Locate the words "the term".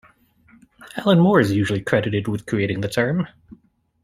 2.81-3.27